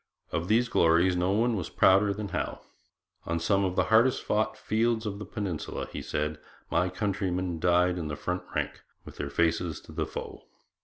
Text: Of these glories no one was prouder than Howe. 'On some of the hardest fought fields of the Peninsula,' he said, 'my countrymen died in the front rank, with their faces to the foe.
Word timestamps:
Of 0.31 0.47
these 0.47 0.67
glories 0.67 1.15
no 1.15 1.31
one 1.31 1.55
was 1.55 1.69
prouder 1.69 2.11
than 2.11 2.29
Howe. 2.29 2.61
'On 3.27 3.39
some 3.39 3.63
of 3.63 3.75
the 3.75 3.83
hardest 3.93 4.23
fought 4.23 4.57
fields 4.57 5.05
of 5.05 5.19
the 5.19 5.25
Peninsula,' 5.27 5.89
he 5.91 6.01
said, 6.01 6.39
'my 6.71 6.89
countrymen 6.89 7.59
died 7.59 7.99
in 7.99 8.07
the 8.07 8.15
front 8.15 8.41
rank, 8.55 8.81
with 9.05 9.17
their 9.17 9.29
faces 9.29 9.79
to 9.81 9.91
the 9.91 10.07
foe. 10.07 10.47